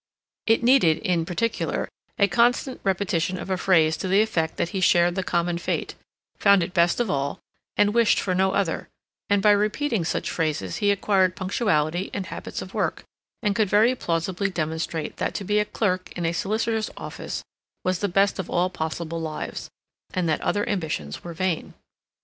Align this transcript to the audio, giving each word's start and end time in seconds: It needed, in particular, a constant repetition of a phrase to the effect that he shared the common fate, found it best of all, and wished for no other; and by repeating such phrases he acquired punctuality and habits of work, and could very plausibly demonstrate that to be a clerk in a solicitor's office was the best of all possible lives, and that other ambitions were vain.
It 0.47 0.63
needed, 0.63 0.97
in 0.97 1.27
particular, 1.27 1.87
a 2.17 2.27
constant 2.27 2.81
repetition 2.83 3.37
of 3.37 3.51
a 3.51 3.55
phrase 3.57 3.95
to 3.97 4.07
the 4.07 4.23
effect 4.23 4.57
that 4.57 4.69
he 4.69 4.81
shared 4.81 5.13
the 5.13 5.21
common 5.21 5.59
fate, 5.59 5.93
found 6.39 6.63
it 6.63 6.73
best 6.73 6.99
of 6.99 7.11
all, 7.11 7.37
and 7.77 7.93
wished 7.93 8.19
for 8.19 8.33
no 8.33 8.53
other; 8.53 8.87
and 9.29 9.43
by 9.43 9.51
repeating 9.51 10.03
such 10.03 10.31
phrases 10.31 10.77
he 10.77 10.89
acquired 10.89 11.35
punctuality 11.35 12.09
and 12.15 12.25
habits 12.25 12.63
of 12.63 12.73
work, 12.73 13.03
and 13.43 13.55
could 13.55 13.69
very 13.69 13.93
plausibly 13.93 14.49
demonstrate 14.49 15.17
that 15.17 15.35
to 15.35 15.43
be 15.43 15.59
a 15.59 15.65
clerk 15.65 16.11
in 16.13 16.25
a 16.25 16.33
solicitor's 16.33 16.89
office 16.97 17.43
was 17.83 17.99
the 17.99 18.07
best 18.09 18.39
of 18.39 18.49
all 18.49 18.71
possible 18.71 19.21
lives, 19.21 19.69
and 20.15 20.27
that 20.27 20.41
other 20.41 20.67
ambitions 20.67 21.23
were 21.23 21.35
vain. 21.35 21.75